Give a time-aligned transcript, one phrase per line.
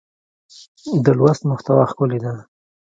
[1.05, 2.33] د لوست محتوا ښکلې ده.